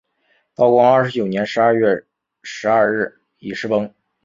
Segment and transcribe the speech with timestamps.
[0.55, 2.03] 道光二十九年十二月
[2.41, 3.93] 十二日巳时崩。